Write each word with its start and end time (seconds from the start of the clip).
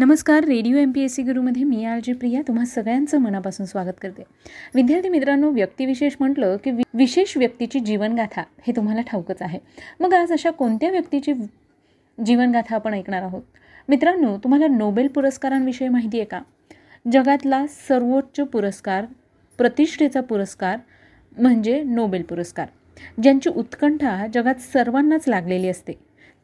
नमस्कार 0.00 0.44
radio 0.44 0.76
M 0.76 0.92
P 0.92 1.00
S 1.00 1.14
C 1.14 1.22
गुरुमध्ये 1.22 1.64
मी 1.64 1.84
R 1.84 2.00
J 2.04 2.12
Priya. 2.12 2.42
तुम्हा 2.48 2.64
सगळ्यांचं 2.64 3.18
मनापासून 3.18 3.66
स्वागत 3.66 3.92
करते. 4.02 4.22
विद्यार्थी 4.74 5.08
मित्रांनो 5.08 5.50
व्यक्तिविशेष 5.50 6.12
म्हटलं 6.20 6.56
की 6.56 6.70
वि 6.70 6.82
विशेष 6.94 7.36
व्यक्तीची 7.36 7.80
जीवनगाथा 7.80 8.42
हे 8.66 8.72
तुम्हाला 8.76 9.00
ठाऊकच 9.00 9.42
आहे. 9.42 9.58
मग 10.00 10.14
आज 10.14 10.32
अशा 10.32 10.50
कोणत्या 10.50 10.90
व्यक्तीची 10.90 11.32
जीवनगाथा 12.26 12.74
आपण 12.74 12.94
ऐकणार 12.94 13.22
आहोत? 13.22 13.42
मित्रांनो 13.88 14.36
तुम्हाला 14.36 14.66
नोबेल 14.66 15.08
पुरस्कारांविषयी 15.08 15.88
माहिती 15.88 16.18
आहे 16.18 16.26
का? 16.26 16.40
जगातला 17.12 17.66
सर्वोच्च 17.66 18.40
पुरस्कार 18.40 19.04
प्रतिष्ठेचा 19.58 20.20
पुरस्कार 20.20 20.78
म्हणजे 21.38 21.82
नोबेल 21.82 22.22
पुरस्कार. 22.22 22.66
ज्यांची 23.22 23.50
उत्कंठा 23.50 24.26
जगात 24.34 24.60
सर्वांनाच 24.72 25.28
लागलेली 25.28 25.68
असते. 25.68 25.92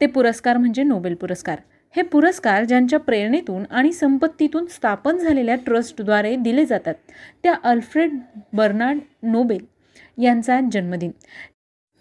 ते 0.00 0.07
पुरस्कार 0.07 0.57
म्हणजे 0.57 0.82
नोबेल 0.82 1.14
पुरस्कार. 1.14 1.59
हे 1.96 2.02
पुरस्कार 2.02 2.64
ज्यांच्या 2.64 2.98
प्रेरणेतून 2.98 3.64
आणि 3.70 3.92
संपत्तीतून 3.92 4.66
स्थापन 4.66 5.18
झालेल्या 5.18 5.54
ट्रस्टद्वारे 5.56 6.34
दिले 6.37 6.64
जातात. 6.64 6.95
त्या 7.42 7.54
अल्फ्रेड 7.64 8.18
बर्नार्ड 8.52 8.98
नोबेल 9.23 9.64
यांचा 10.23 10.60
जन्मदिन. 10.73 11.10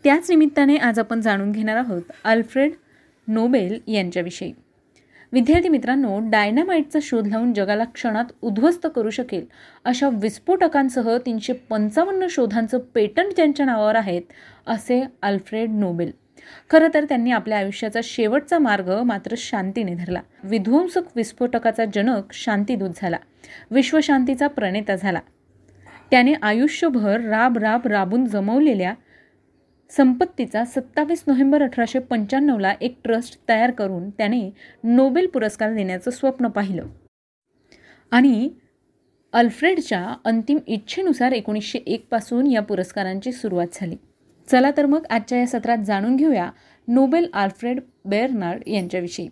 त्याच 0.03 0.29
निमित्ताने 0.29 0.75
आज 0.77 0.99
आपण 0.99 1.21
जाणून 1.21 1.51
घेणार 1.51 1.77
आहोत 1.77 2.01
अल्फ्रेड 2.23 2.73
नोबेल 3.27 3.79
यांच्याविषयी. 3.87 4.51
विद्यार्थी 5.33 5.69
मित्रांनो 5.69 6.19
डायनामाइटचा 6.29 6.99
शोध 7.01 7.27
लावून 7.27 7.53
जगाला 7.53 7.83
क्षणात 7.83 8.25
उद्ध्वस्त 8.41 8.87
करू 8.95 9.09
शकेल 9.09 9.45
अशा 9.85 10.09
विस्फोटकांसह 10.13 11.17
तीनशे 11.25 11.53
पंचावन्न 11.53 12.27
शोधांचं 12.29 12.79
पेटंट 12.95 13.33
ज्यांच्या 13.35 13.65
नावावर 13.65 13.95
आहेत 13.95 14.21
असे 14.67 15.03
अल्फ्रेड 15.21 15.69
नोबेल. 15.69 16.11
खरं 16.69 16.87
तर 16.93 17.05
त्यांनी 17.05 17.31
आपल्या 17.31 17.57
आयुष्याचा 17.57 17.99
शेवटचा 18.03 18.59
मार्ग 18.59 19.01
मात्र 19.01 19.33
शांतीने 19.37 19.93
धरला. 19.93 20.21
विध्वंसक 20.43 21.01
विस्फोटकाचा 21.15 21.85
जनक 21.93 22.33
शांतीदूत 22.33 22.89
झाला. 22.95 23.17
विश्वशांतीचा 23.71 24.47
प्रणेता 24.47 24.95
झाला. 24.95 25.19
त्याने 26.11 26.33
आयुष्यभर 26.33 27.21
राब 27.21 27.57
राब 27.57 27.87
राबून 27.87 28.25
जमवलेल्या 28.25 28.93
संपत्तीचा 29.89 30.65
सत्तावीस 30.65 31.23
नोव्हेंबर 31.27 31.61
अठराशे 31.61 31.99
पंच्याण्णवला 31.99 32.73
एक 32.81 32.99
ट्रस्ट 33.03 33.39
तयार 33.49 33.71
करून 33.71 34.09
त्याने 34.09 34.49
नोबेल 34.83 35.27
पुरस्कार 35.27 35.73
देण्याचं 35.73 36.11
स्वप्न 36.11 36.47
पाहिलं. 36.47 36.85
आणि 38.11 38.49
अल्फ्रेडच्या 39.33 40.15
अंतिम 40.25 40.57
इच्छेनुसार 40.67 41.31
एकोणीसशे 41.31 41.79
एकपासून 41.79 42.47
या 42.47 42.61
पुरस्कारांची 42.61 43.31
सुरुवात 43.31 43.67
झाली. 43.73 43.95
चला 44.47 44.71
तर 44.77 44.85
मग 44.85 45.05
आजच्या 45.09 45.37
या 45.39 45.47
सत्रात 45.47 45.77
जाणून 45.77 46.15
घेऊया 46.15 46.49
नोबेल 46.87 47.27
आल्फ्रेड 47.33 47.79
बेअर्नार्ड 48.05 48.67
यांच्याविषयी. 48.67 49.27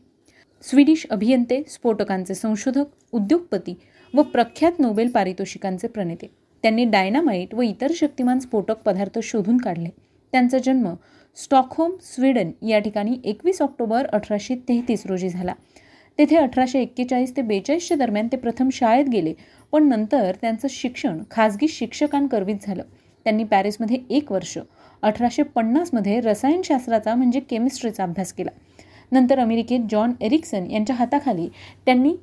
स्वीडिश 0.63 1.05
अभियंते 1.11 1.61
स्फोटकांचे 1.67 2.35
संशोधक 2.35 3.13
उद्योगपती 3.13 3.75
व 4.13 4.21
प्रख्यात 4.21 4.79
नोबेल 4.79 5.09
पारितोषिकांचे 5.11 5.87
प्रणेते. 5.87 6.29
त्यांनी 6.63 6.85
डायनामाइट 6.85 7.53
व 7.53 7.61
इतर 7.61 7.91
शक्तिमान 7.95 8.39
स्फोटक 8.39 8.81
पदार्थ 8.85 9.19
शोधून 9.23 9.57
काढले. 9.57 9.89
त्यांचा 10.33 10.57
जन्म 10.57 10.93
स्टॉकहोम 11.37 11.91
स्वीडन 12.03 12.51
या 12.67 12.79
ठिकाणी 12.79 13.17
एकवीस 13.23 13.61
ऑक्टोबर 13.61 14.05
अठराशे 14.05 14.55
तेहतीस 14.69 15.05
रोजी 15.05 15.29
झाला. 15.29 15.53
तेथे 16.19 16.35
अठराशे 16.37 16.81
एक्केचाळीस 16.81 17.35
ते 17.35 17.41
बेचाळीसच्या 17.41 17.97
दरम्यान 17.97 18.27
ते 18.31 18.37
प्रथम 18.37 18.69
शाळेत 18.73 19.05
गेले 19.05 19.33
पण 19.71 19.87
नंतर 19.89 20.35
त्यांचं 20.41 20.67
शिक्षण 20.71 21.21
खाजगी 21.31 21.67
शिक्षकांकरवीत 21.67 22.55
झालं. 22.61 22.83
त्यांनी 23.25 23.43
पॅरिसमध्ये 23.43 23.97
एक 24.09 24.31
वर्ष 24.31 24.57
अठराशे 25.03 25.43
पन्नासमध्ये 25.43 26.19
रसायनशास्त्राचा 26.19 27.15
म्हणजे 27.15 27.39
केमिस्ट्रीचा 27.39 28.03
अभ्यास 28.03 28.33
केला. 28.33 28.49
नंतर 29.11 29.39
अमेरिकेत 29.39 29.79
जॉन 29.89 30.11
एरिक्सन 30.21 30.69
यांच्या 30.71 30.95
हाताखाली 30.95 31.47
त्यांनी 31.85 32.15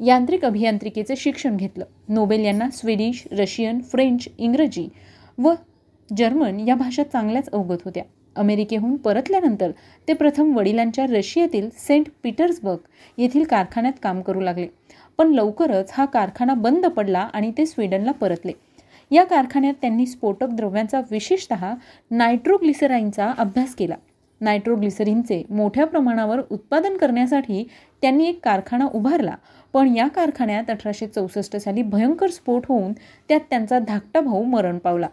यांत्रिक 0.00 0.44
अभियांत्रिकेचे 0.44 1.16
शिक्षण 1.16 1.56
घेतलं. 1.56 1.84
नोबेल 2.08 2.44
यांना 2.44 2.68
स्वीडिश 2.70 3.26
रशियन 3.32 3.80
फ्रेंच 3.80 4.28
इंग्रजी 4.38 4.88
व 5.38 5.52
जर्मन 6.18 6.60
या 6.60 6.74
भाषा 6.74 7.02
चांगल्याच 7.02 7.48
अवगत 7.52 7.82
होत्या. 7.84 8.02
अमेरिकेहून 8.36 8.96
परतल्यानंतर 8.96 9.70
ते 10.08 10.12
प्रथम 10.12 10.56
वडिलांच्या 10.56 11.06
रशियातील 11.06 11.68
सेंट 11.78 12.06
पीटर्सबर्ग 12.22 12.78
येथील 13.18 13.44
कारखान्यात 13.44 13.92
काम 14.02 14.20
करू 14.22 14.40
लागले. 14.40 14.66
पण 15.18 15.32
लवकरच 15.32 15.90
हा 15.92 16.04
कारखाना 16.04 16.54
बंद 16.54 16.86
पडला 16.86 17.18
आणि 17.18 17.52
ते 17.58 17.66
स्वीडनला 17.66 18.12
परतले. 18.12 18.52
या 19.10 19.24
कारखान्यात 19.24 19.74
त्यांनी 19.80 20.06
स्फोटक 20.06 20.46
द्रव्यांचा 20.50 21.00
विशेषतः 21.10 21.74
नायट्रोग्लिसराईनचा 22.10 23.32
अभ्यास 23.38 23.74
केला. 23.74 23.94
नायट्रोग्लिसरीनचे 24.40 25.44
मोठ्या 25.50 25.86
प्रमाणावर 25.86 26.40
उत्पादन 26.50 26.96
करण्यासाठी 26.96 27.68
त्यांनी 28.02 28.28
एक 28.28 28.44
कारखाना 28.44 28.86
उभारला. 28.94 29.34
पण 29.72 29.96
या 29.96 30.08
कारखान्यात 30.08 30.70
अठराशे 30.70 31.06
चौसष्ट 31.06 31.56
साली 31.56 31.82
भयंकर 31.82 32.30
स्फोट 32.30 32.62
होऊन 32.68 32.92
त्यात 33.28 33.40
त्यांचा 33.50 33.78
धाकटा 33.78 34.20
भाऊ 34.20 34.44
मरण 34.44 34.78
पावला. 34.78 35.06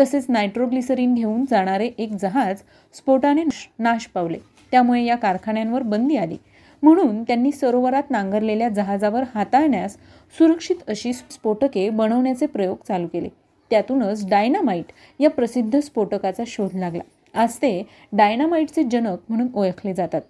तसेच 0.00 0.26
नायट्रोग्लिसरीन 0.28 1.14
घेऊन 1.14 1.44
जाणारे 1.50 1.90
एक 1.98 2.12
जहाज 2.20 2.56
स्फोटाने 2.94 3.44
नाश 3.78 4.06
पावले. 4.14 4.38
त्यामुळे 4.70 5.04
या 5.04 5.16
कारखान्यांवर 5.16 5.82
बंदी 5.82 6.16
आली. 6.16 6.36
म्हणून 6.82 7.22
त्यांनी 7.22 7.52
सरोवरात 7.52 8.10
नांगरलेल्या 8.10 8.68
जहाजावर 8.68 9.22
हाताळण्यास 9.34 9.96
सुरक्षित 10.38 10.76
अशी 10.88 11.12
स्फोटके 11.12 11.88
बनवण्याचे 11.90 12.46
प्रयोग 12.46 12.76
चालू 12.88 13.06
केले. 13.06 13.28
त्यातूनच 13.70 14.28
डायनामाइट 14.28 14.92
या 15.20 15.30
प्रसिद्ध 15.30 15.78
स्फोटकाचा 15.78 16.42
शोध 16.46 16.76
लागला. 16.76 17.02
आज 17.34 17.56
ते 17.56 17.86
डायनामाइटचे 18.12 18.82
जनक 18.82 19.18
म्हणून 19.28 19.48
ओळखले 19.54 19.94
जातात. 19.94 20.22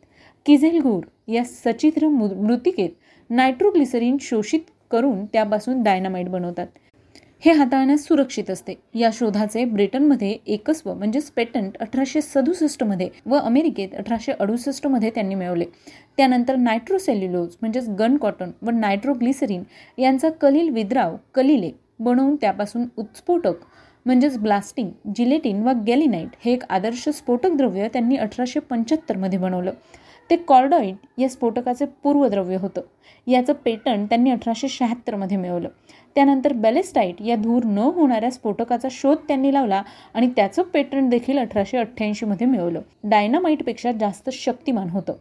किझेलगूर 0.46 1.04
या 1.28 1.44
सचित्र 1.44 2.08
मृतिकेत 2.08 2.90
नायट्रोग्लिसरीन 3.30 4.16
शोषित 4.20 4.60
करून 4.90 5.24
त्यापासून 5.26 5.82
डायनामाइट 5.82 6.28
बनवतात. 6.28 6.66
हे 7.42 7.52
हाताळण्यास 7.52 8.04
सुरक्षित 8.06 8.48
असते. 8.50 8.74
या 8.94 9.08
शोधाचे 9.12 9.64
ब्रिटनमध्ये 9.64 10.30
एकस्व 10.46 10.92
म्हणजेच 10.94 11.30
पेटंट 11.30 11.76
अठराशे 11.80 12.20
सदुसष्टमध्ये 12.20 13.08
व 13.26 13.36
अमेरिकेत 13.36 13.94
अठराशे 13.98 14.32
अडुसष्टमध्ये 14.32 15.10
त्यांनी 15.10 15.34
मिळवले. 15.34 15.64
त्यानंतर 16.16 16.56
नायट्रोसेल्युलोज 16.56 17.54
म्हणजेच 17.60 17.88
गन 17.88 18.16
कॉटन 18.16 18.50
व 18.62 18.70
नायट्रोग्लिसरीन 18.70 19.62
यांचा 19.98 20.30
कलील 20.30 20.68
विद्राव 20.68 21.16
कलिले 21.34 21.70
बनवून 22.00 22.34
त्यापासून 22.36 22.86
उत्स्फोटक 22.96 23.64
म्हणजेच 24.06 24.38
ब्लास्टिंग 24.38 24.90
जिलेटिन 25.16 25.62
व 25.62 25.72
गॅलिनाईट 25.86 26.36
हे 26.44 26.52
एक 26.52 26.62
आदर्श 26.70 27.08
स्फोटक 27.08 27.56
द्रव्य 27.56 27.88
त्यांनी 27.88 28.16
अठराशे 28.16 28.60
पंच्याहत्तरमध्ये 28.60 29.38
बनवलं. 29.38 29.72
ते 30.30 30.36
कॉर्डॉईड 30.36 30.94
या 31.18 31.28
स्फोटकाचे 31.28 31.84
पूर्वद्रव्य 32.02 32.56
होतं. 32.56 32.80
याचं 33.26 33.52
पेटंट 33.52 34.08
त्यांनी 34.08 34.30
अठराशे 34.30 34.68
शहात्तरमध्ये 34.68 35.36
मिळवलं. 35.36 35.68
त्यानंतर 36.14 36.52
बॅलेस्टाईट 36.52 37.20
या 37.22 37.36
धूर 37.36 37.64
न 37.64 37.78
होणाऱ्या 37.78 38.30
स्फोटकाचा 38.30 38.88
शोध 38.90 39.16
त्यांनी 39.28 39.52
लावला 39.52 39.82
आणि 40.14 40.28
त्याचं 40.36 40.62
पेटंट 40.62 41.10
देखील 41.10 41.38
अठराशे 41.38 41.78
अठ्ठ्याऐंशीमध्ये 41.78 42.46
मिळवलं. 42.46 42.80
डायनामाईटपेक्षा 43.04 43.92
जास्त 43.92 44.30
शक्तिमान 44.30 44.88
होतं. 44.90 45.12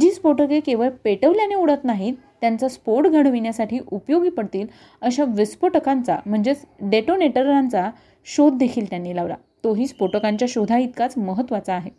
जी 0.00 0.10
स्फोटके 0.10 0.60
केवळ 0.60 0.88
पेटवल्याने 1.04 1.54
उडत 1.54 1.84
नाहीत 1.84 2.14
त्यांचा 2.40 2.68
स्फोट 2.68 3.06
घडविण्यासाठी 3.06 3.78
उपयोगी 3.92 4.28
पडतील 4.28 4.66
अशा 5.00 5.24
विस्फोटकांचा 5.24 6.16
म्हणजेच 6.26 6.64
डेटोनेटरांचा 6.80 7.90
शोध 8.24 8.58
देखील 8.58 8.90
त्यांनी 8.90 9.16
लावला. 9.16 9.34
तोही 9.64 9.86
स्फोटकांच्या 9.86 10.48
शोधा 10.48 10.78
इतकाच 10.78 11.18
महत्त्वाचा 11.18 11.74
आहे. 11.74 11.90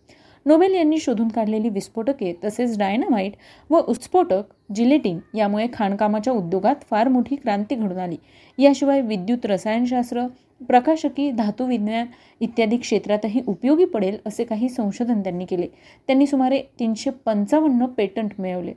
नोबेल 0.45 0.73
यांनी 0.73 0.97
शोधून 0.99 1.27
काढलेली 1.27 1.69
विस्फोटके 1.69 2.33
तसेच 2.43 2.77
डायनामाइट 2.77 3.33
व 3.69 3.77
उत्स्फोटक 3.77 4.73
जिलेटिन 4.75 5.19
यामुळे 5.35 5.67
खाणकामाच्या 5.73 6.33
उद्योगात 6.33 6.75
फार 6.89 7.07
मोठी 7.07 7.35
क्रांती 7.35 7.75
घडून 7.75 7.97
आली. 7.97 8.17
याशिवाय 8.57 9.01
विद्युत 9.01 9.45
रसायनशास्त्र 9.45 10.25
प्रकाशकी 10.67 11.29
धातुविज्ञान 11.31 12.05
इत्यादी 12.41 12.77
क्षेत्रातही 12.77 13.41
उपयोगी 13.47 13.85
पडेल 13.85 14.17
असे 14.25 14.43
काही 14.43 14.69
संशोधन 14.69 15.21
त्यांनी 15.21 15.45
केले. 15.45 15.67
त्यांनी 16.07 16.27
सुमारे 16.27 16.61
तीनशे 16.79 17.09
पंचावन्न 17.25 17.85
पेटंट 17.85 18.31
मिळवले. 18.39 18.73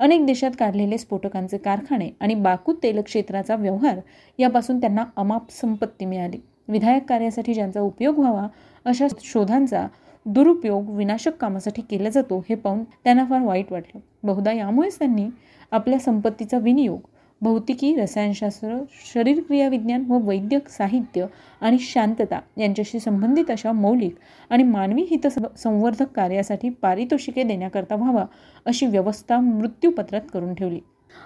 अनेक 0.00 0.26
देशात 0.26 0.50
काढलेले 0.58 0.98
स्फोटकांचे 0.98 1.58
कारखाने 1.58 2.08
आणि 2.20 2.34
बाकू 2.34 2.72
तेल 2.82 3.00
क्षेत्राचा 3.00 3.56
व्यवहार 3.56 4.00
यापासून 4.38 4.80
त्यांना 4.80 5.04
अमाप 5.16 5.50
संपत्ती 5.50 6.04
मिळाली. 6.04 6.38
विधायक 6.68 7.04
कार्यासाठी 7.08 7.54
ज्यांचा 7.54 7.80
उपयोग 7.80 8.18
व्हावा 8.18 8.46
अशा 8.84 9.06
शोधांचा 9.20 9.86
दुरुपयोग 10.32 10.88
विनाशक 10.90 11.36
कामासाठी 11.40 11.82
केला 11.82 12.08
जातो 12.08 12.38
हे 12.48 12.54
पाहून 12.54 12.82
त्यांना 13.04 13.24
फार 13.24 13.42
वाईट 13.42 13.72
वाटलं. 13.72 14.00
बहुधा 14.22 14.52
यामुळेच 14.52 14.98
त्यांनी 14.98 15.28
आपल्या 15.70 15.98
संपत्तीचा 15.98 16.58
विनियोग 16.58 17.00
भौतिकी 17.40 17.94
रसायनशास्त्र 17.96 18.76
शरीरक्रिया 19.14 19.68
विज्ञान 19.68 20.04
व 20.08 20.18
वैद्यक 20.18 20.68
साहित्य 20.68 21.26
आणि 21.60 21.78
शांतता 21.78 22.40
यांच्याशी 22.56 23.00
संबंधित 23.00 23.50
अशा 23.50 23.72
मौलिक 23.72 24.16
आणि 24.50 24.62
मानवी 24.62 25.02
हित 25.02 25.26
संवर्धक 25.58 26.12
कार्यासाठी 26.14 26.68
पारितोषिके 26.70 27.42
देण्याकरता 27.42 27.94
व्हावा 27.94 28.24
अशी 28.66 28.86
व्यवस्था 28.86 29.40
मृत्यूपत्रात 29.40 30.22
करून 30.32 30.54
ठेवली. 30.54 30.80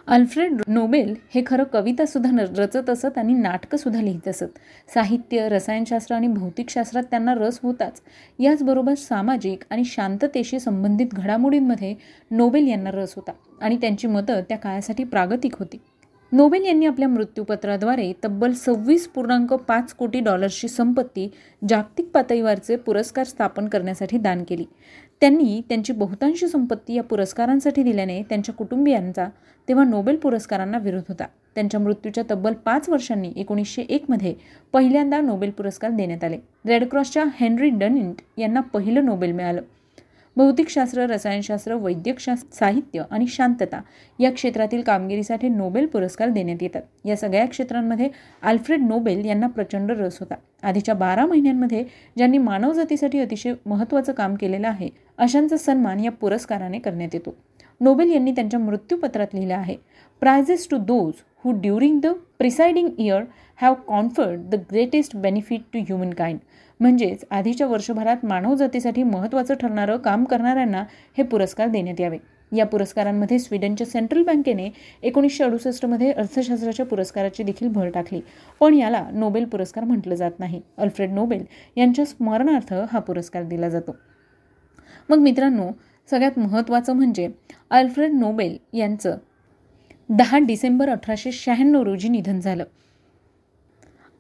अल्फ्रेड 0.07 0.63
नोबेल 0.69 1.15
हे 1.35 1.43
खरं 1.47 1.65
कवितासुद्धा 1.65 2.31
रचत 2.59 2.91
असत 2.91 3.19
आणि 3.19 3.35
नाटकंसुद्धा 3.35 4.01
लिहित 4.01 4.29
असत. 4.29 4.59
साहित्य 4.95 5.49
रसायनशास्त्र 5.49 6.15
आणि 6.15 6.27
भौतिकशास्त्रात 6.27 7.03
त्यांना 7.03 7.35
रस 7.35 7.59
होताच. 7.63 8.01
याचबरोबर 8.39 8.95
सामाजिक 8.95 9.63
आणि 9.71 9.85
शांततेशी 9.85 10.61
संबंधित 10.61 11.07
घडामोडींमध्ये 11.13 11.95
नोबेल 12.31 12.69
यांना 12.69 12.91
रस 12.91 13.15
होता 13.17 13.33
आणि 13.61 13.77
त्यांची 13.77 14.07
मतं 14.07 14.41
त्या 14.49 14.59
काळासाठी 14.59 15.05
प्रागतिक 15.05 15.55
होती. 15.59 15.81
नोबेल 16.33 16.65
यांनी 16.65 16.87
आपल्या 16.87 17.09
मृत्यूपत्राद्वारे 17.09 18.13
तब्बल 18.25 18.53
सव्वीस 18.53 19.09
पूर्णांक 19.09 19.53
पाच 19.53 19.95
कोटी 19.95 20.21
डॉलर्सची 20.21 20.69
संपत्ती 20.69 21.29
जागतिक 21.69 22.07
पातळीवरचे 22.07 22.77
पुरस्कार 22.77 23.25
स्थापन 23.25 23.69
करण्यासाठी 23.69 24.19
दान 24.19 24.45
केली. 24.49 24.65
त्यांनी 25.23 25.61
त्यांची 25.69 25.93
बहुतांशी 25.93 26.49
संपत्ती 26.49 26.95
या 26.95 27.03
पुरस्कारांसाठी 27.03 27.83
दिल्याने 27.83 28.23
त्यांच्या 28.23 28.55
कुटुंबियांचा 28.55 29.27
तेव्हा 29.69 29.85
नोबेल 29.85 30.17
पुरस्कारांना 30.17 30.79
विरोध 30.79 31.03
होता. 31.09 31.25
त्यांच्या 31.55 31.81
मृत्यूच्या 31.81 32.25
तब्बल 32.31 32.53
पाच 32.53 32.89
वर्षांनी 32.89 33.33
एकोणीसशे 33.37 33.83
एकमध्ये 33.83 34.35
पहिल्यांदा 34.73 35.21
नोबेल 35.21 35.51
पुरस्कार 35.51 35.91
देण्यात 35.91 36.25
आले. 36.25 36.39
रेडक्रॉसच्या 36.67 37.25
हेनरी 37.41 37.71
डनिंट 37.71 38.23
यांना 38.39 38.61
पहिलं 38.61 39.05
नोबेल 39.05 39.33
मिळालं. 39.33 39.63
भौतिकशास्त्र 40.37 41.07
रसायनशास्त्र 41.07 41.75
वैद्यकशास्त्र 41.75 42.57
साहित्य 42.57 43.03
आणि 43.11 43.27
शांतता 43.29 43.81
या 44.19 44.31
क्षेत्रातील 44.33 44.83
कामगिरीसाठी 44.83 45.49
नोबेल 45.49 45.87
पुरस्कार 45.87 46.29
देण्यात 46.29 46.63
येतात. 46.63 46.83
या 47.05 47.17
सगळ्या 47.17 47.47
क्षेत्रांमध्ये 47.47 48.09
अल्फ्रेड 48.43 48.83
नोबेल 48.83 49.25
यांना 49.27 49.47
प्रचंड 49.47 49.91
रस 49.91 50.19
होता. 50.21 50.35
आधीच्या 50.63 50.95
बारा 50.95 51.27
महिन्यांमध्ये 51.27 51.85
ज्यांनी 52.17 52.39
मानवजातीसाठी 52.39 53.19
अतिशय 53.19 53.55
महत्त्वाचं 53.67 54.13
काम 54.13 54.35
केलेलं 54.35 54.69
आहे 54.69 54.89
अशांचा 55.19 55.57
सन्मान 55.57 56.01
या 56.01 56.13
पुरस्काराने 56.13 56.79
करण्यात 56.79 57.15
येतो. 57.15 57.35
नोबेल 57.81 58.13
यांनी 58.13 58.33
त्यांच्या 58.33 58.61
मृत्यूपत्रात 58.61 59.35
लिहिलं 59.35 59.55
आहे 59.55 59.77
prizes 60.23 60.69
to 60.71 60.77
those 60.79 61.13
who 61.45 61.53
during 61.53 61.99
the 62.01 62.07
preceding 62.39 62.89
year 62.99 63.23
have 63.59 63.75
conferred 63.87 64.41
the 64.51 64.55
greatest 64.71 65.17
benefit 65.17 65.61
to 65.73 65.79
humankind 66.11 66.39
म्हणजेच 66.83 67.25
आधीच्या 67.31 67.67
वर्षभरात 67.67 68.25
मानवजातीसाठी 68.25 69.03
महत्त्वाचं 69.03 69.55
ठरणारं 69.55 69.97
काम 69.97 70.25
करणाऱ्यांना 70.25 70.85
हे 71.19 71.23
पुरस्कार 71.23 71.69
देण्यात 71.69 72.01
यावे. 72.01 72.19
या 72.53 72.65
पुरस्कारांमध्ये 72.67 73.39
स्वीडनच्या 73.39 73.87
सेंट्रल 73.87 74.23
बँकेने 74.23 74.69
एकोणीसशे 75.03 75.45
अडुसष्टमध्ये 75.45 76.11
अर्थशास्त्राच्या 76.13 76.87
पुरस्काराची 76.87 77.43
देखील 77.43 77.69
भर 77.69 77.89
टाकली. 77.89 78.21
पण 78.61 78.75
याला 78.75 79.05
नोबेल 79.13 79.45
पुरस्कार 79.45 79.85
म्हटलं 79.85 80.15
जात 80.15 80.39
नाही. 80.39 80.61
अल्फ्रेड 80.79 81.13
नोबेल 81.13 81.45
यांच्या 81.77 82.05
स्मरणार्थ 82.05 82.75
हा 82.93 82.99
पुरस्कार 82.99 83.43
दिला 83.43 83.69
जातो. 83.69 83.97
मग 85.09 85.19
मित्रांनो 85.19 85.71
सगळ्यात 86.11 86.39
महत्त्वाचं 86.39 86.93
म्हणजे 86.93 87.29
अल्फ्रेड 87.71 88.13
नोबेल 88.13 88.59
यांचं 88.73 89.17
दहा 90.09 90.39
डिसेंबर 90.39 90.89
अठराशे 90.89 91.33
शहाण्णव 91.33 91.83
रोजी 91.83 92.09
निधन 92.09 92.41
झालं. 92.41 92.65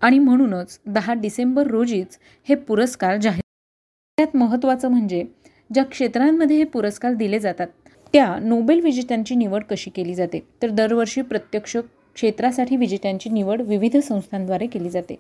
आणि 0.03 0.19
म्हणूनच 0.19 0.79
दहा 0.87 1.15
डिसेंबर 1.15 1.67
रोजीच 1.67 2.19
हे 2.49 2.55
पुरस्कार 2.55 3.17
जाहीर 3.17 3.41
त्यात 4.19 4.37
महत्त्वाचं 4.37 4.89
म्हणजे 4.89 5.25
ज्या 5.75 5.85
क्षेत्रांमध्ये 5.85 6.57
हे 6.57 6.65
पुरस्कार 6.65 7.13
दिले 7.13 7.39
जातात 7.39 7.67
त्या 8.13 8.39
नोबेल 8.43 8.81
विजेत्यांची 8.81 9.35
निवड 9.35 9.63
कशी 9.65 9.91
केली 9.91 10.15
जाते? 10.15 10.41
तर 10.63 10.71
दरवर्षी 10.71 11.23
प्रत्यक्ष 11.23 11.77
क्षेत्रासाठी 12.15 12.77
विजेत्यांची 12.77 13.31
निवड 13.31 13.61
विविध 13.61 13.97
संस्थांद्वारे 13.97 14.67
केली 14.67 14.91
जाते. 14.91 15.15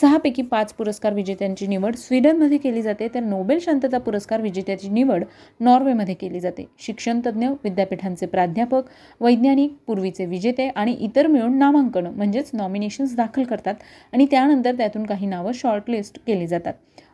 सहापैकी 0.00 0.42
पाच 0.42 0.72
पुरस्कार 0.72 1.14
विजेत्यांची 1.14 1.66
निवड 1.66 1.96
स्वीडनमध्ये 1.96 2.58
केली 2.58 2.82
जाते 2.82 3.08
तर 3.14 3.20
नोबेल 3.20 3.58
शांतता 3.62 3.98
पुरस्कार 3.98 4.40
विजेत्याची 4.40 4.88
निवड 4.88 5.24
नॉर्वेमध्ये 5.60 6.14
केली 6.14 6.40
जाते. 6.40 6.66
शिक्षणतज्ज्ञ 6.78 7.48
विद्यापीठांचे 7.64 8.26
प्राध्यापक 8.26 8.90
वैज्ञानिक 9.20 9.72
पूर्वीचे 9.86 10.26
विजेते 10.26 10.68
आणि 10.68 10.96
इतर 11.00 11.26
मिळून 11.26 11.58
नामांकन 11.58 12.06
म्हणजेच 12.06 12.50
नॉमिनेशन्स 12.54 13.16
दाखल 13.16 13.42
करतात 13.42 13.74
आणि 14.12 14.26
त्यानंतर 14.30 14.74
त्यातून 14.74 15.06
काही 15.06 15.26
नावं 15.26 15.52
शॉर्टलिस्ट 15.52 16.18
केली 16.26 16.46
जातात. 16.46 16.72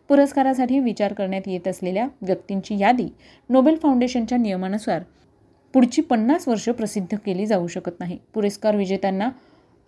पुरस्कारासाठी 0.08 0.78
विचार 0.78 1.12
करण्यात 1.12 1.42
येत 1.46 1.68
असलेल्या 1.68 2.06
व्यक्तींची 2.22 2.78
यादी 2.78 3.06
नोबेल 3.50 3.76
फाउंडेशनच्या 3.76 4.38
नियमानुसार 4.38 5.02
पुढची 5.72 6.02
पन्नास 6.02 6.48
वर्ष 6.48 6.68
प्रसिद्ध 6.68 7.16
केली 7.16 7.46
जाऊ 7.46 7.66
शकत 7.66 8.00
नाही. 8.00 8.18
पुरस्कार 8.34 8.76
विजेत्यांना 8.76 9.30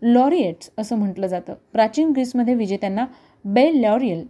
लॉरिएट्स 0.03 0.71
असं 0.79 0.97
म्हटलं 0.97 1.27
जातं. 1.27 1.55
प्राचीन 1.73 2.11
ग्रीसमध्ये 2.11 2.55
विजेत्यांना 2.55 3.07
बेल 3.45 3.81
लॉरियल 3.81 4.27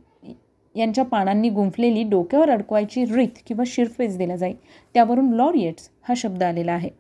यांच्या 0.74 1.04
पानांनी 1.04 1.48
गुंफलेली 1.50 2.02
डोक्यावर 2.02 2.50
अडकवायची 2.50 3.04
रीत 3.04 3.42
किंवा 3.46 3.64
शिरफेस 3.66 4.16
दिला 4.18 4.36
जाईल 4.36 4.56
त्यावरून 4.94 5.32
लॉरिएट्स 5.32 5.88
हा 6.02 6.14
शब्द 6.16 6.42
आलेला 6.42 6.72
आहे. 6.72 6.90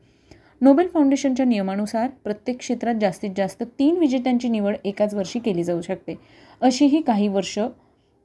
नोबेल 0.60 0.88
फाउंडेशनच्या 0.88 1.46
नियमानुसार 1.46 2.08
प्रत्येक 2.24 2.58
क्षेत्रात 2.58 2.94
जास्तीत 3.00 3.30
जास्त 3.36 3.62
तीन 3.78 3.96
विजेत्यांची 3.96 4.48
निवड 4.48 4.76
एकाच 4.84 5.14
वर्षी 5.14 5.38
केली 5.38 5.64
जाऊ 5.64 5.80
शकते. 5.80 6.14
अशीही 6.60 7.00
काही 7.00 7.28
वर्ष 7.28 7.58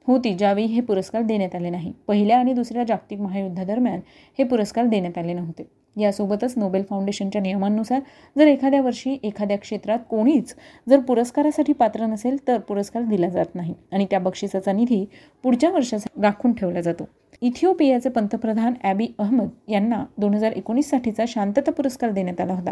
होती 0.06 0.34
ज्यावेळी 0.34 0.66
हे 0.66 0.80
पुरस्कार 0.80 1.22
देण्यात 1.22 1.54
आले 1.54 1.70
नाही. 1.70 1.92
पहिल्या 2.06 2.38
आणि 2.38 2.52
दुसऱ्या 2.52 2.84
जागतिक 2.84 3.20
महायुद्धादरम्यान 3.20 4.00
हे 4.38 4.44
पुरस्कार 4.44 4.84
देण्यात 4.84 5.18
आले 5.18 5.32
नव्हते. 5.32 5.77
यासोबतच 5.98 6.54
नोबेल 6.56 6.82
फाउंडेशनच्या 6.90 7.40
नियमांनुसार 7.40 8.00
जर 8.36 8.46
एखाद्या 8.46 8.80
वर्षी 8.80 9.16
एखाद्या 9.22 9.58
क्षेत्रात 9.58 9.98
कोणीच 10.10 10.54
जर 10.88 11.00
पुरस्कारासाठी 11.00 11.72
पात्र 11.72 12.06
नसेल 12.06 12.36
तर 12.48 12.58
पुरस्कार 12.58 13.02
दिला 13.02 13.28
जात 13.28 13.54
नाही 13.54 13.74
आणि 13.92 14.06
त्या 14.10 14.18
बक्षिसाचा 14.18 14.72
निधी 14.72 15.04
पुढच्या 15.44 15.70
वर्षासाठी 15.70 16.22
राखून 16.22 16.52
ठेवला 16.52 16.80
जातो. 16.80 17.08
इथिओपियाचे 17.42 18.08
पंतप्रधान 18.08 18.74
ॲबी 18.82 19.06
अहमद 19.18 19.48
यांना 19.68 20.04
दोन 20.18 20.34
हजार 20.34 20.52
एकोणीससाठीचा 20.52 21.24
शांतता 21.28 21.70
पुरस्कार 21.70 22.10
देण्यात 22.10 22.40
आला 22.40 22.54
होता. 22.54 22.70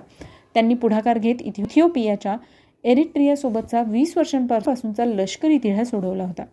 त्यांनी 0.54 0.74
पुढाकार 0.74 1.18
घेत 1.18 1.42
इथिओपियाच्या 1.42 2.36
एरिट्रियासोबतचा 2.84 3.82
वीस 3.86 4.16
वर्षांपासूनचा 4.16 5.04
लष्करी 5.04 5.58
तिढा 5.58 5.84
सोडवला 5.84 6.24
होता. 6.24 6.44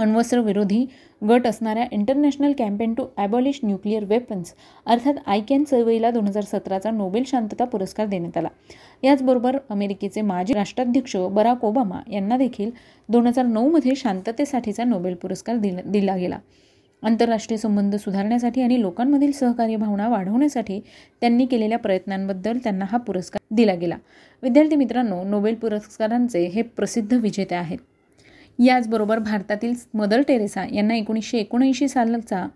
अण्वस्त्रविरोधी 0.00 0.84
गट 1.22 1.46
असणाऱ्या 1.46 1.84
International 1.92 2.52
Campaign 2.58 2.92
to 2.94 3.04
Abolish 3.16 3.58
Nuclear 3.62 4.04
Weapons 4.04 4.52
अर्थात 4.86 5.14
आयकॅन 5.26 5.64
चळवळीला 5.64 6.10
दोन 6.10 6.26
हजार 6.26 6.42
सतराचा 6.42 6.90
नोबेल 6.90 7.22
शांतता 7.26 7.64
पुरस्कार 7.64 8.06
देण्यात 8.06 8.36
आला. 8.36 8.48
याचबरोबर 9.02 9.56
अमेरिकेचे 9.70 10.20
माजी 10.20 10.54
राष्ट्राध्यक्ष 10.54 11.16
बराक 11.30 11.64
ओबामा 11.64 12.00
यांना 12.12 12.36
देखील 12.36 12.70
दोन 13.08 13.26
हजार 13.26 13.44
नऊमध्ये 13.46 13.96
शांततेसाठीचा 13.96 14.84
नोबेल 14.84 15.14
पुरस्कार 15.14 15.56
दिला 15.56 15.82
दिला 15.86 16.16
गेला. 16.16 16.38
आंतरराष्ट्रीय 17.02 17.58
संबंध 17.58 17.94
सुधारण्यासाठी 17.96 18.62
आणि 18.62 18.80
लोकांमधील 18.80 19.30
सहकार्य 19.32 19.76
भावना 19.76 20.08
वाढवण्यासाठी 20.08 20.80
त्यांनी 21.20 21.46
केलेल्या 21.46 21.78
प्रयत्नांबद्दल 21.78 22.58
त्यांना 22.58 22.84
हा 22.90 22.98
पुरस्कार 22.98 23.54
दिला 23.56 23.74
गेला. 23.74 23.96
विद्यार्थी 24.42 24.76
मित्रांनो 24.76 25.22
नोबेल 25.24 25.54
पुरस्कारांचे 25.54 26.46
हे 26.46 26.62
प्रसिद्ध 26.62 27.12
विजेते 27.12 27.54
आहेत. 27.54 27.78
याचबरोबर 28.64 29.18
भारतातील 29.18 29.74
मदर 29.94 30.22
टेरेसा 30.28 30.64
यांना 30.72 30.94
एकोणीसशे 30.94 31.38
एकोणऐंशी 31.38 31.88
सालचा 31.88 32.46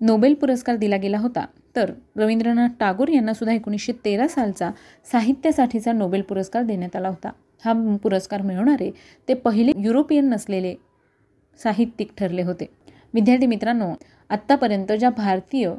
नोबेल 0.00 0.34
पुरस्कार 0.34 0.76
दिला 0.76 0.96
गेला 0.96 1.18
होता. 1.18 1.44
तर 1.76 1.92
रवींद्रनाथ 2.16 2.68
टागोर 2.80 3.08
यांनासुद्धा 3.08 3.54
एकोणीसशे 3.54 3.92
तेरा 4.04 4.28
सालचा 4.28 4.70
साहित्यासाठीचा 5.12 5.92
नोबेल 5.92 6.22
पुरस्कार 6.22 6.62
देण्यात 6.62 6.96
आला 6.96 7.08
होता. 7.08 7.30
हा 7.64 7.72
पुरस्कार 8.02 8.42
मिळवणारे 8.42 8.90
ते 9.28 9.34
पहिले 9.34 9.72
युरोपियन 9.76 10.28
नसलेले 10.28 10.74
साहित्यिक 11.58 12.10
ठरले 12.18 12.42
होते. 12.42 12.66
विद्यार्थी 13.14 13.46
मित्रांनो 13.46 13.92
आत्तापर्यंत 14.30 14.92
ज्या 14.92 15.10
भारतीय 15.10 15.70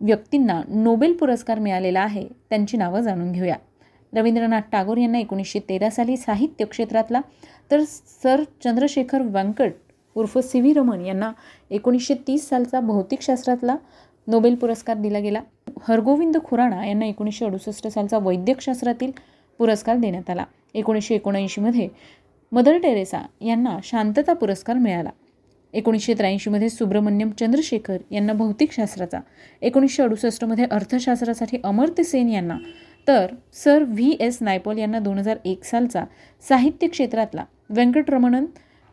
व्यक्तींना 0.00 0.60
नोबेल 0.68 1.12
पुरस्कार 1.12 1.58
मिळालेला 1.58 2.00
आहे 2.00 2.26
त्यांची 2.50 2.76
नावं 2.76 3.00
जाणून 3.00 3.32
घेऊया. 3.32 3.56
रवींद्रनाथ 4.14 4.60
टागोर 4.72 4.96
यांना 4.96 5.18
एकोणीसशे 5.18 5.58
तेरा 5.68 5.90
साली 5.90 6.16
साहित्य 6.16 6.64
क्षेत्रातला 6.64 7.20
तर 7.70 7.82
सर 8.22 8.42
चंद्रशेखर 8.64 9.22
व्यंकट 9.22 9.72
उर्फ 10.14 10.38
सी 10.38 10.60
व्ही 10.60 10.72
रमन 10.72 11.04
यांना 11.06 11.32
एकोणीसशे 11.70 12.14
तीस 12.26 12.48
सालचा 12.48 12.80
भौतिकशास्त्रातला 12.80 13.76
नोबेल 14.26 14.54
पुरस्कार 14.54 14.96
दिला 14.96 15.18
गेला. 15.18 15.40
हरगोविंद 15.82 16.36
खुराणा 16.44 16.86
यांना 16.86 17.06
एकोणीसशे 17.06 17.44
अडुसष्ट 17.44 17.86
सालचा 17.88 18.18
वैद्यकशास्त्रातील 18.18 19.10
पुरस्कार 19.58 19.96
देण्यात 19.96 20.30
आला. 20.30 20.44
एकोणीसशे 20.74 21.14
एकोणऐंशीमध्ये 21.14 21.88
मदर 22.52 22.78
टेरेसा 22.78 23.22
यांना 23.40 23.78
शांतता 23.84 24.32
पुरस्कार 24.32 24.76
मिळाला. 24.76 25.10
एकोणीसशे 25.72 26.14
त्र्याऐंशीमध्ये 26.14 26.68
सुब्रमण्यम 26.68 27.30
चंद्रशेखर 27.30 27.96
यांना 28.10 28.32
भौतिकशास्त्राचा. 28.32 29.20
एकोणीसशे 29.62 30.02
अडुसष्टमध्ये 30.02 30.66
अर्थशास्त्रासाठी 30.70 31.58
अमर्त्य 31.64 32.02
सेन 32.02 32.28
यांना 32.28 32.56
तर 33.08 33.26
सर 33.52 33.82
व्ही 33.82 34.16
एस 34.20 34.38
नायपॉल 34.40 34.78
यांना 34.78 34.98
दोन 34.98 35.18
हजार 35.18 35.36
एक 35.44 35.64
सालचा 35.64 36.04
साहित्य 36.48 36.86
क्षेत्रातला 36.86 37.44
व्यंकटरमणन 37.70 38.46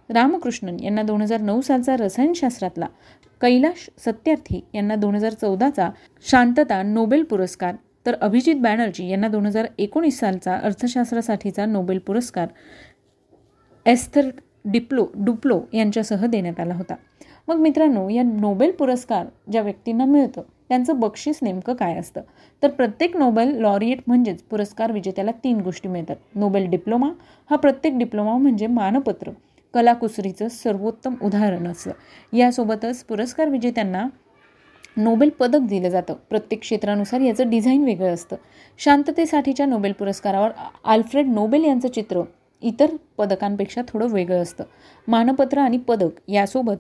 रामकृष्णन 0.10 0.78
यांना 0.80 1.02
दोन 1.02 1.22
हजार 1.22 1.42
नऊ 1.42 1.62
सालचा 1.62 1.96
रसायनशास्त्रातला 1.98 2.86
कैलाश 3.42 3.90
सत्यार्थी 3.98 4.62
यांना 4.74 4.96
दोन 4.96 5.16
हजार 5.16 5.34
चौदाचा 5.34 5.90
शांतता 6.30 6.84
नोबेल 6.84 7.24
पुरस्कार 7.24 7.76
तर 8.06 8.16
अभिजित 8.22 8.56
बॅनर्जी 8.56 9.08
यांना 9.10 9.28
दोन 9.28 9.46
हजार 9.46 9.66
एकोणीस 9.78 10.20
सालचा 10.20 10.56
अर्थशास्त्रासाठीचा 10.56 11.66
नोबेल 11.66 12.00
पुरस्कार 12.00 12.48
एस्थर 13.86 14.30
डिप्लो 14.66 15.08
डुप्लो 15.16 15.62
यांच्यासह 15.74 16.26
देण्यात 16.26 16.60
आला 16.60 16.74
होता. 16.74 16.96
मग 17.48 17.56
मित्रांनो 17.56 18.10
या 18.10 18.24
नोबेल 18.24 18.72
पुरस्कार 18.72 19.26
ज्या 19.52 19.62
व्यक्तींना 19.62 20.06
मिळतं 20.06 20.42
त्यांचं 20.70 21.00
बक्षीस 21.00 21.40
नेमकं 21.42 21.74
काय 21.74 21.98
असतं? 21.98 22.22
तर 22.64 22.70
प्रत्येक 22.70 23.18
नोबेल 23.18 23.56
लॉरिएट 23.56 24.00
म्हणजेच 24.08 24.42
पुरस्कार 24.42 24.92
विजेत्याला 24.92 25.32
तीन 25.44 25.60
गोष्टी 25.62 25.90
मिळतात. 25.90 26.16
नोबेल 26.36 26.70
डिप्लोमा 26.70 27.10
हा 27.50 27.56
प्रत्येक 27.56 27.98
डिप्लोमा 27.98 28.38
म्हणजे 28.38 28.68
मानपत्र. 28.68 29.32
कलाकुसरीचं 29.74 30.48
सर्वोत्तम 30.48 31.16
उदाहरण 31.24 31.68
असतं 31.68 32.38
यासोबतच 32.38 33.04
पुरस्कार 33.04 33.50
विजेत्यांना 33.50 34.06
नोबेल 34.98 35.30
पदक 35.30 35.60
दिलं 35.60 35.90
जातं. 35.90 36.14
प्रत्येक 36.30 36.62
क्षेत्रानुसार 36.62 37.22
याचं 37.22 37.50
डिझाईन 37.50 37.84
वेगळं 37.84 38.14
असतं. 38.14 38.36
शांततेसाठीच्या 38.78 39.66
नोबेल 39.66 39.92
पुरस्कारावर 39.92 40.50
आल्फ्रेड 40.84 41.28
नोबेल 41.28 41.64
यांचं 41.64 41.88
चित्र 41.88 42.22
इतर 42.62 42.92
पदकांपेक्षा 43.18 43.82
थोडं 43.88 44.08
वेगळं 44.08 44.42
असतं. 44.42 44.64
मानपत्र 45.08 45.60
आणि 45.60 45.78
पदक 45.78 46.10
यासोबत 46.28 46.76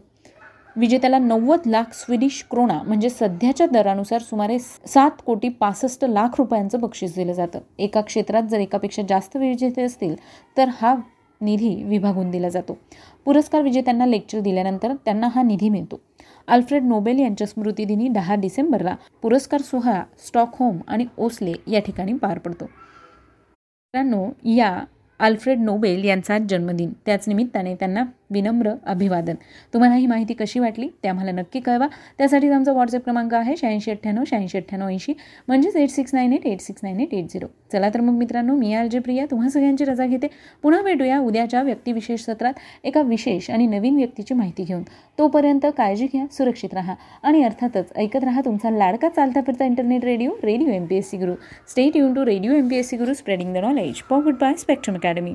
विजेत्याला 0.77 1.17
नव्वद 1.19 1.59
लाख 1.65 1.93
स्विडिश 1.93 2.43
क्रोणा 2.51 2.81
म्हणजे 2.83 3.09
सध्याच्या 3.09 3.67
दरानुसार 3.67 4.21
सुमारे 4.21 4.57
सात 4.59 5.21
कोटी 5.25 5.49
पासष्ट 5.49 6.05
लाख 6.05 6.35
रुपयांचं 6.37 6.79
बक्षीस 6.79 7.15
दिलं 7.15 7.33
जातं. 7.33 7.59
एका 7.79 8.01
क्षेत्रात 8.01 8.43
जर 8.43 8.59
एकापेक्षा 8.59 9.01
जास्त 9.09 9.37
विजेते 9.37 9.83
असतील 9.83 10.15
तर 10.57 10.69
हा 10.81 10.95
निधी 11.41 11.73
विभागून 11.83 12.29
दिला 12.31 12.49
जातो. 12.49 12.77
पुरस्कार 13.25 13.61
विजेत्यांना 13.61 14.05
लेक्चर 14.05 14.39
दिल्यानंतर 14.39 14.93
त्यांना 15.05 15.27
हा 15.35 15.41
निधी 15.43 15.69
मिळतो. 15.69 15.99
अल्फ्रेड 16.47 16.83
नोबेल 16.83 17.19
यांच्या 17.19 17.47
स्मृतिदिनी 17.47 18.07
दहा 18.07 18.35
डिसेंबरला 18.35 18.95
पुरस्कार 19.21 19.61
सोहळा 19.61 20.03
स्टॉकहोम 20.27 20.77
आणि 20.87 21.05
ओसले 21.17 21.53
या 21.67 21.79
ठिकाणी 21.79 22.13
पार 22.13 22.37
पडतो. 22.37 22.65
मित्रांनो 22.65 24.27
या 24.45 24.77
अल्फ्रेड 25.19 25.59
नोबेल 25.59 26.03
यांचा 26.03 26.37
जन्मदिन. 26.49 26.91
त्याच 27.05 27.27
निमित्ताने 27.27 27.75
त्यांना 27.75 28.03
विनम्र 28.29 28.71
अभिवादन. 28.85 29.35
तुम्हाला 29.73 29.95
ही 29.95 30.05
माहिती 30.07 30.33
कशी 30.33 30.59
वाटली 30.59 30.87
ते 31.03 31.07
आम्हाला 31.07 31.31
नक्की 31.31 31.59
कळवा. 31.59 31.87
त्यासाठी 32.17 32.49
आमचा 32.49 32.71
व्हॉट्सअप 32.71 33.03
क्रमांक 33.03 33.33
आहे 33.33 33.55
शहाऐंशी 33.57 33.91
अठ्ठ्याण्णव 33.91 34.23
शहाऐंशी 34.27 34.57
अठ्ठ्याण्णव 34.57 34.89
ऐंशी. 34.89 35.13
म्हणजेच 35.47 35.75
eight 35.75 35.89
six 35.89 36.13
nine 36.13 36.33
eight 36.33 36.45
eight 36.47 36.61
six 36.61 36.83
nine 36.83 36.99
eight 36.99 37.13
eight 37.13 37.31
zero 37.33 37.47
चला 37.71 37.89
तर 37.93 38.01
मग 38.01 38.17
मित्रांनो 38.17 38.55
मी 38.55 38.73
आर 38.73 38.87
जे 38.87 38.99
प्रिया. 38.99 39.25
तुम्हा 39.31 39.49
सगळ्यांची 39.49 39.85
रजा 39.85 40.05
घेते. 40.05 40.27
पुन्हा 40.63 40.81
भेटूया 40.81 41.19
उद्याच्या 41.19 41.61
व्यक्तिविशेष 41.63 42.25
सत्रात 42.25 42.53
एका 42.83 43.01
विशेष 43.01 43.49
आणि 43.51 43.67
नवीन 43.67 43.95
व्यक्तीची 43.95 44.33
माहिती 44.33 44.63
घेऊन. 44.63 44.83
तोपर्यंत 45.17 45.65
काळजी 45.77 46.05
घ्या 46.05 46.25
सुरक्षित 46.31 46.73
राहा 46.73 46.95
आणि 47.23 47.43
अर्थातच 47.43 47.91
ऐकत 47.95 48.23
राहा 48.23 48.41
तुमचा 48.45 48.69
लाडका 48.69 49.09
चालता 49.09 49.41
फिरता 49.41 49.65
internet 49.65 50.05
radio 50.05 50.31
radio 50.43 50.69
M 50.69 50.85
P 50.85 50.95
S 50.95 51.09
C 51.09 51.17
Guru 51.17 51.33
stay 51.69 51.97
युन 51.97 52.13
to 52.13 52.25
radio 52.25 52.53
M 52.53 52.67
P 52.67 52.75
S 52.75 52.89
C 52.89 52.97
Guru 52.97 53.13
spreading 53.13 53.53
the 53.53 53.57
knowledge 53.57 54.01
good 54.11 54.35
bye 54.41 54.53
Spectrum 54.53 54.95
Academy 54.95 55.33